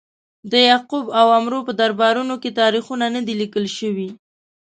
د 0.51 0.53
یعقوب 0.69 1.05
او 1.19 1.25
عمرو 1.37 1.59
په 1.67 1.73
دربارونو 1.81 2.35
کې 2.41 2.57
تاریخونه 2.61 3.05
نه 3.15 3.21
دي 3.27 3.33
لیکل 3.41 3.65
شوي. 3.77 4.09